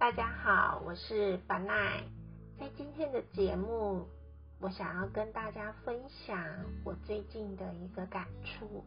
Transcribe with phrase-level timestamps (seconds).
[0.00, 2.02] 大家好，我是巴奈。
[2.58, 4.06] 在今天的节目，
[4.58, 6.42] 我想要跟大家分享
[6.86, 8.82] 我最近的一个感触。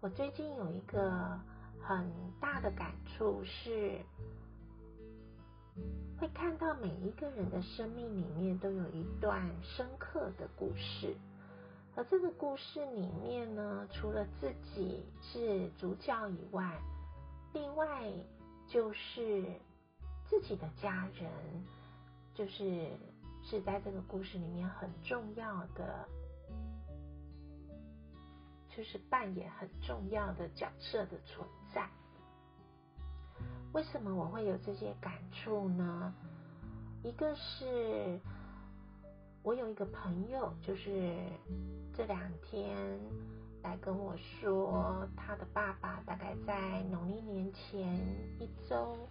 [0.00, 1.38] 我最近有一个
[1.82, 2.10] 很
[2.40, 3.98] 大的感触是，
[6.18, 11.14] 会看到每一个人的生命里面都有一段深刻的故事，
[11.94, 16.80] 而这个故事里面呢，除了自己是主角以外，
[17.52, 18.10] 另外
[18.74, 19.44] 就是
[20.26, 21.30] 自己的家人，
[22.34, 22.90] 就是
[23.44, 26.08] 是在这个故事里面很重要的。
[28.76, 31.88] 就是扮演很重要的角色的存在。
[33.72, 36.12] 为什么我会有这些感触呢？
[37.04, 38.18] 一个是
[39.44, 41.14] 我有一个朋友，就是
[41.96, 42.98] 这两天
[43.64, 47.96] 来跟我说，他的爸爸大概在农历年前
[48.38, 49.08] 一周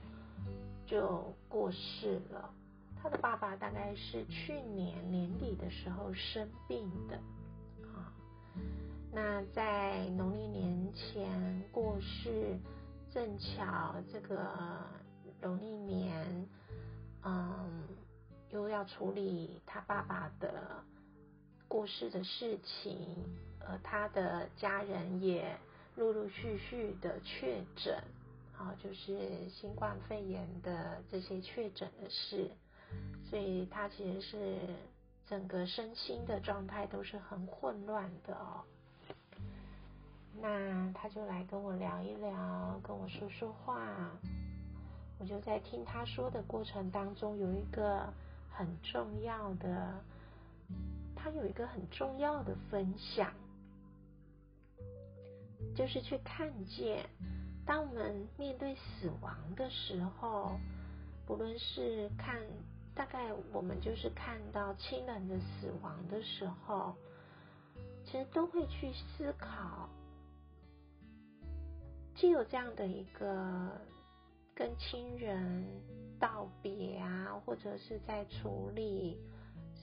[0.85, 2.53] 就过世了。
[3.01, 7.15] 他的爸爸大概是去年年底的时候生病的
[7.87, 8.13] 啊。
[9.11, 12.57] 那在农历年前过世，
[13.11, 14.47] 正巧这个
[15.41, 16.47] 农历年，
[17.23, 17.87] 嗯，
[18.51, 20.83] 又要处理他爸爸的
[21.67, 23.17] 过世的事情，
[23.67, 25.57] 而他的家人也
[25.95, 28.03] 陆陆续续的确诊，
[28.57, 32.49] 啊，就是新冠肺炎的这些确诊的事，
[33.29, 34.57] 所以他其实是
[35.27, 38.63] 整个身心的状态都是很混乱的哦。
[40.41, 44.11] 那他就来跟我聊一聊，跟我说说话。
[45.19, 48.11] 我就在听他说的过程当中，有一个
[48.51, 49.93] 很重要的，
[51.15, 53.31] 他有一个很重要的分享，
[55.75, 57.09] 就是去看见，
[57.65, 60.59] 当我们面对死亡的时候，
[61.25, 62.41] 不论是看，
[62.93, 66.95] 大概我们就是看到亲人的死亡的时候，
[68.05, 69.89] 其实都会去思考。
[72.15, 73.71] 既有这样的一个
[74.53, 75.65] 跟亲人
[76.19, 79.19] 道别啊，或者是在处理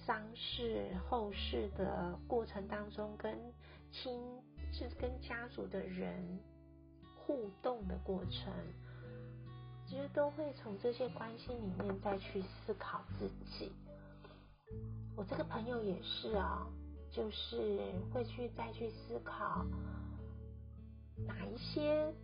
[0.06, 3.36] 丧事后事的过程当中，跟
[3.90, 4.22] 亲
[4.72, 6.38] 是跟家族的人
[7.16, 8.52] 互动的过程，
[9.86, 13.72] 其实都会从这些关系里面再去思考自己。
[15.16, 16.66] 我这个朋友也是啊，
[17.10, 17.80] 就是
[18.12, 19.66] 会去再去思考。
[21.26, 22.14] 哪一些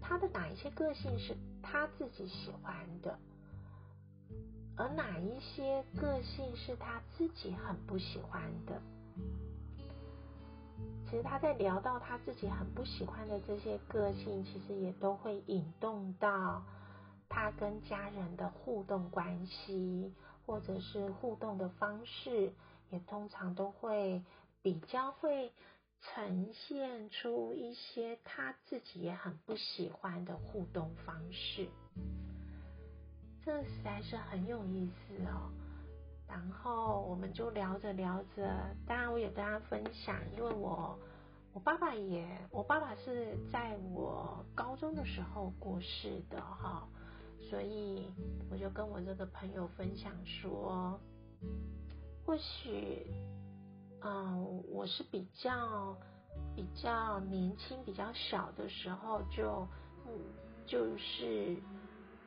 [0.00, 3.18] 他的哪一些个性是他自己喜欢的，
[4.76, 8.80] 而哪一些个性是他自己很不喜欢的？
[11.04, 16.62] 其实他在聊到他自己很不喜欢的这些个性，其实也都会引动到
[17.28, 20.12] 他跟家人的互动关系，
[20.44, 22.52] 或者是互动的方式，
[22.90, 24.22] 也通常都会
[24.62, 25.52] 比较会。
[26.02, 31.66] 呈现出一些他自己也很不喜欢的互动方式，
[33.42, 35.50] 这实在是很有意思哦。
[36.28, 40.98] 然后我们就聊着聊着，当然我也跟他分享，因为我
[41.52, 46.86] 我爸爸也，我爸爸是在我高中的时候过世的哈，
[47.50, 48.10] 所以
[48.50, 51.00] 我就跟我这个朋友分享说，
[52.24, 53.06] 或许。
[54.02, 55.96] 嗯，我是比较
[56.54, 59.66] 比较年轻、比较小的时候就
[60.06, 60.12] 嗯
[60.64, 61.56] 就是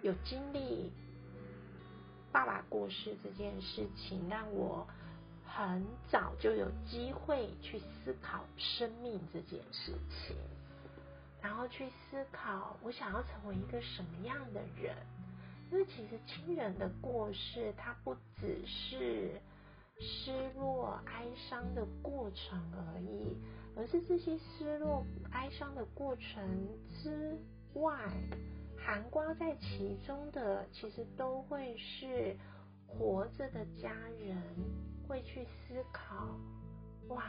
[0.01, 0.91] 有经历
[2.39, 4.87] 爸爸过世这件事情，让我
[5.45, 10.37] 很早就有机会去思考生命这件事情，
[11.41, 14.95] 然后去思考我想要成为一个什么样的人，
[15.69, 19.41] 因为其实亲人的过世，它不只是。
[20.01, 23.35] 失落、哀伤的过程而已，
[23.75, 26.69] 而是这些失落、哀伤的过程
[27.03, 27.37] 之
[27.73, 27.93] 外，
[28.85, 32.35] 含刮在其中的，其实都会是
[32.87, 34.41] 活着的家人
[35.07, 36.39] 会去思考：
[37.09, 37.23] 哇，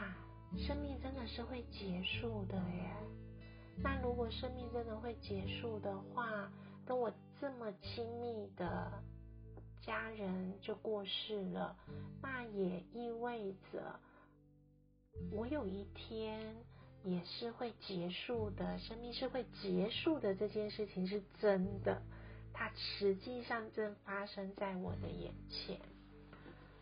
[0.57, 2.91] 生命真的是会结束的耶！
[3.83, 6.51] 那如果生命真的会结束的话，
[6.85, 8.91] 跟我这么亲密的。
[9.83, 11.75] 家人就过世了，
[12.21, 13.99] 那也意味着
[15.31, 16.55] 我有一天
[17.03, 20.35] 也是会结束的，生命是会结束的。
[20.35, 22.01] 这件事情是真的，
[22.53, 25.79] 它实际上正发生在我的眼前。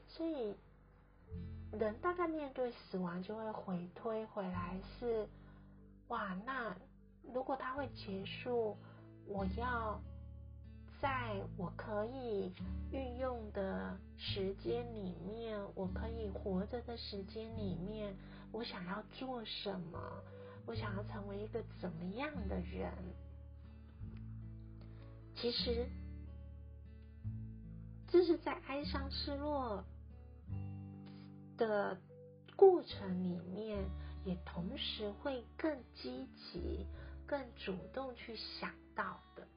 [0.07, 0.55] 所以，
[1.71, 5.27] 人大概面对死亡就会回推回来，是
[6.09, 6.75] 哇，那
[7.33, 8.75] 如果它会结束，
[9.27, 10.01] 我要
[11.01, 12.51] 在我可以
[12.91, 18.13] 运用的时间里面，我可以活着的时间里面，
[18.51, 19.99] 我想要做什么？
[20.65, 22.93] 我想要成为一个怎么样的人？
[25.35, 25.87] 其实，
[28.07, 29.83] 这是在哀伤失落
[31.57, 31.97] 的
[32.55, 33.83] 过程里面，
[34.25, 36.85] 也同时会更积极、
[37.25, 39.47] 更主动去想到的。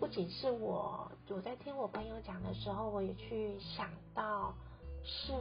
[0.00, 4.54] 不仅是我，我在听我朋友讲的时候，我也去想到，
[5.04, 5.32] 是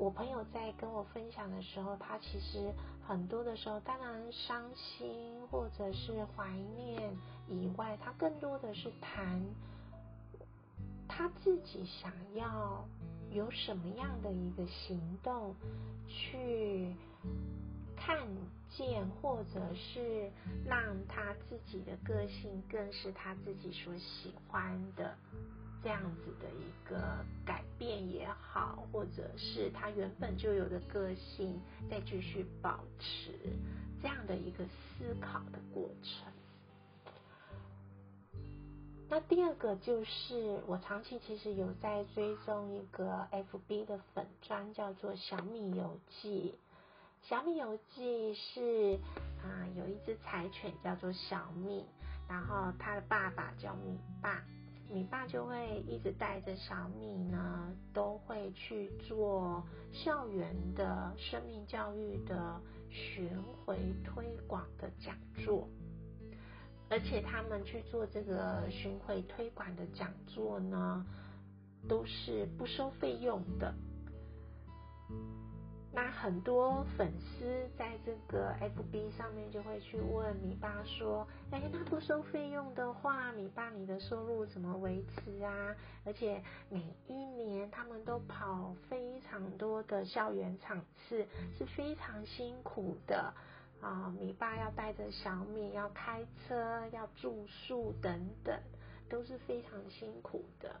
[0.00, 2.72] 我朋友在跟我分享的时候，他其实
[3.06, 7.14] 很多的时候，当然伤心或者是怀念
[7.46, 9.44] 以外，他更多的是谈
[11.06, 12.82] 他自己想要
[13.30, 15.54] 有什么样的一个行动
[16.08, 16.94] 去。
[18.02, 18.26] 看
[18.70, 20.30] 见，或者是
[20.64, 25.14] 让他自己的个性更是他自己所喜欢的
[25.82, 27.99] 这样子的一个改变
[28.52, 33.32] 好，或者是他原本就有的个性再继续保持
[34.02, 36.32] 这样的一个思考的过程。
[39.08, 46.54] 那第二个就是我长期其实有在追踪一个 FB 的粉砖，叫做小米游记。
[47.22, 48.98] 小米游记是
[49.42, 51.84] 啊，有一只柴犬叫做小米，
[52.28, 54.44] 然后它的爸爸叫米爸，
[54.92, 62.60] 米爸就会一直带着小米呢，都会去做校园的生命教育的
[62.90, 63.30] 巡
[63.64, 65.14] 回推广的讲
[65.44, 65.68] 座，
[66.88, 71.06] 而且他们去做这个巡回推广的讲座呢，
[71.88, 73.72] 都是不收费用的。
[75.92, 85.74] 那很多粉丝在这个 FB 上面就会去问米爸说：“哎，那不收费用的话，米爸你的收入怎么维持啊？
[86.04, 91.26] 而且每一年他们都跑非常多的校园场次，
[91.58, 93.34] 是非常辛苦的
[93.80, 94.14] 啊！
[94.16, 98.56] 米爸要带着小米，要开车，要住宿等等，
[99.10, 100.80] 都是非常辛苦的。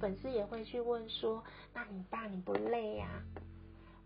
[0.00, 1.44] 粉丝也会去问说：
[1.74, 3.22] 那米爸你不累呀？”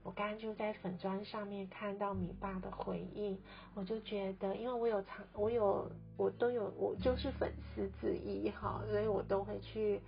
[0.03, 3.39] 我刚刚就在粉砖上面看到米爸的回应，
[3.75, 10.01] 我就觉得，因为我有常，我有，我都有，我就是粉丝之一哈，所以我都会去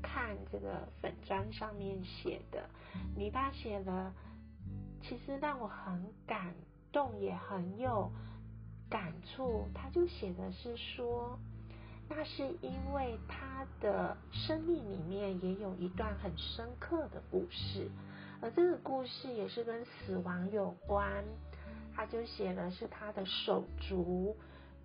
[0.00, 2.64] 看这个粉砖上面写的。
[3.16, 4.14] 米爸写了，
[5.02, 6.54] 其实让我很感
[6.92, 8.08] 动，也很有
[8.88, 9.66] 感触。
[9.74, 11.36] 他就写的是说，
[12.08, 17.90] 那是因为他的生命里面也有一段很深刻的故事。
[18.42, 21.24] 而这个故事也是跟死亡有关，
[21.94, 24.34] 他就写的是他的手足，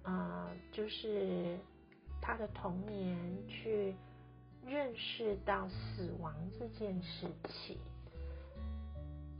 [0.03, 1.57] 啊，就是
[2.21, 3.17] 他的童年
[3.47, 3.95] 去
[4.65, 7.77] 认识到死亡这件事情，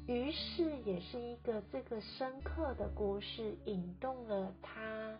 [0.08, 5.18] 于是也是一个这个深刻的故事引动了他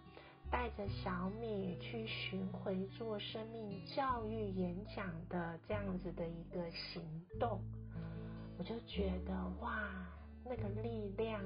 [0.50, 7.04] 带着小米去巡回做生命教育演讲的这样子的一个行
[7.40, 7.60] 动。
[8.58, 9.90] 我就觉得哇，
[10.46, 11.44] 那个力量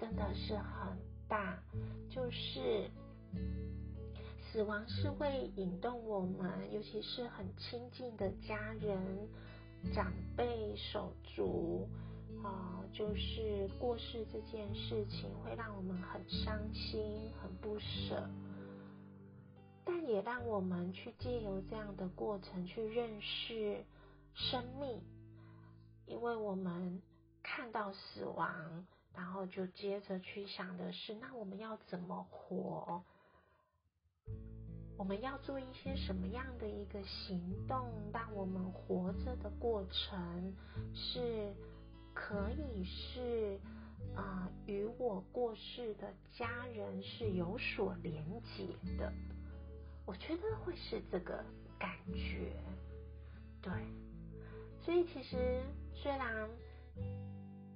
[0.00, 0.96] 真的是很
[1.28, 1.62] 大，
[2.08, 2.90] 就是
[4.40, 9.28] 死亡是会引动我们，尤其是很亲近的家人、
[9.92, 11.86] 长辈、手足
[12.42, 18.26] 啊，就是过世这件事情会让我们很伤心、很不舍，
[19.84, 23.84] 但也让我们去借由这样的过程去认识
[24.34, 24.98] 生命。
[26.08, 27.00] 因为我们
[27.42, 33.02] 看到死亡，然后就接着去想的是，那我们要怎么活？
[34.96, 40.52] 我们要做一些什么样的一个行动，让我们活着的过程
[40.92, 41.54] 是
[42.12, 43.60] 可以是
[44.16, 48.66] 啊，与我过世的家人是有所连结
[48.98, 49.12] 的。
[50.04, 51.44] 我觉得会是这个
[51.78, 52.52] 感觉，
[53.62, 54.07] 对。
[54.88, 55.60] 所以其实，
[55.92, 56.48] 虽然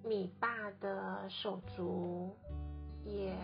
[0.02, 2.34] 米爸的手足
[3.04, 3.36] 也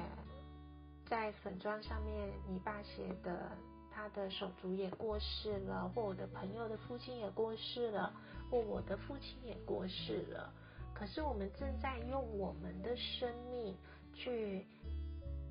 [1.04, 3.52] 在粉砖上面，米爸写的
[3.90, 8.10] 他的手足也过世了，或我的朋友的父亲也过世了，
[8.50, 10.50] 或我的父亲也过世了。
[10.94, 13.76] 可是我们正在用我们的生命
[14.14, 14.66] 去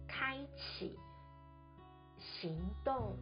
[0.07, 0.97] 开启
[2.17, 3.15] 行动，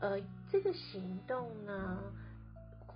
[0.00, 2.00] 呃这个行动呢？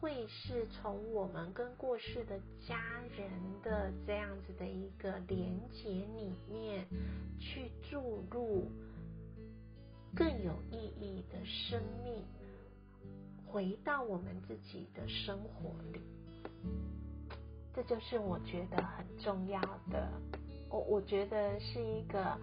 [0.01, 2.81] 会是从我们跟过世的家
[3.17, 3.31] 人
[3.63, 6.87] 的这样子的一个连结里面
[7.39, 8.71] 去注入
[10.15, 12.23] 更有意义的生命
[13.47, 16.01] 回到我们自己的生活里。
[17.75, 20.09] 这就是我觉得很重要的。
[20.69, 22.39] 我我觉得是一个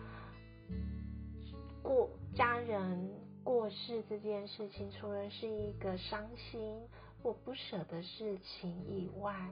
[1.83, 3.09] 过家人
[3.43, 6.81] 过世这件事情，除了是一个伤心
[7.25, 9.49] 我不舍的事情以外，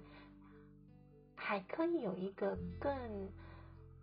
[1.34, 3.32] 还可以有一个更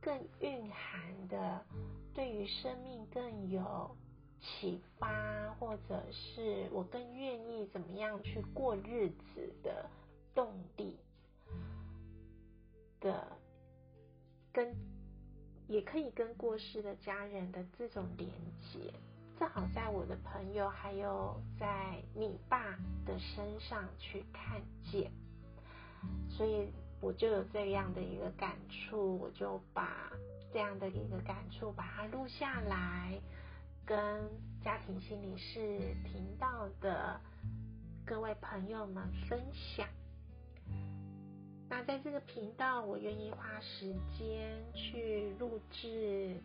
[0.00, 1.64] 更蕴含的，
[2.12, 3.96] 对于生命更有
[4.40, 9.88] 启发，或者是我更愿意怎么样去过日子的
[10.34, 10.96] 动力
[12.98, 13.24] 的。
[14.52, 14.74] 跟
[15.68, 18.28] 也可以跟过世的家人的这种连
[18.72, 18.92] 接，
[19.40, 24.60] 正好在我的朋友还有在你爸的身上去看
[24.92, 25.10] 见，
[26.28, 26.70] 所以
[27.00, 30.12] 我就有这样的一个感触，我就把
[30.52, 33.18] 这样的一个感触把它录下来，
[33.86, 34.30] 跟
[34.62, 37.18] 家庭心理师频道的
[38.04, 39.88] 各位朋友们分享。
[41.66, 46.36] 那在这个频道，我愿意花时间去录制，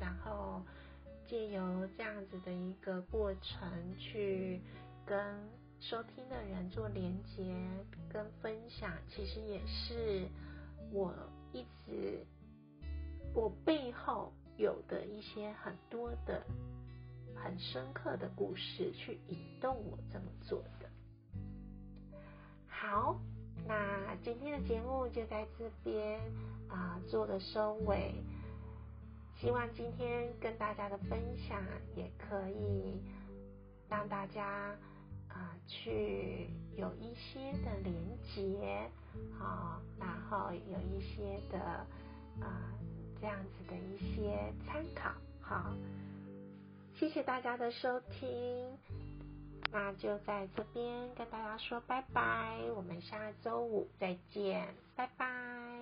[0.00, 0.62] 然后
[1.28, 4.60] 借由这样子的一个过程，去
[5.04, 7.54] 跟收听的人做连接
[8.08, 10.26] 跟分享，其实也是
[10.90, 11.14] 我
[11.52, 12.24] 一直
[13.34, 16.42] 我背后有的一些很多的
[17.36, 20.88] 很深刻的故事，去引动我这么做的。
[22.66, 23.20] 好。
[23.66, 26.18] 那今天的节目就在这边
[26.68, 28.14] 啊做个收尾，
[29.40, 31.62] 希望今天跟大家的分享
[31.94, 33.00] 也可以
[33.88, 34.76] 让大家
[35.28, 37.94] 啊去有一些的连
[38.34, 38.90] 接，
[39.38, 41.60] 好，然后有一些的
[42.40, 42.74] 啊
[43.20, 45.72] 这样子的一些参考，好，
[46.96, 48.76] 谢谢大家的收听。
[49.70, 54.66] 那就在这边跟大家说拜拜，我们下周五再见，
[54.96, 55.77] 拜拜。